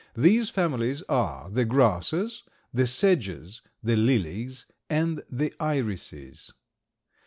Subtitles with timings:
[0.17, 2.41] These families are the grasses,
[2.73, 6.49] the sedges, the lilies, and the irises.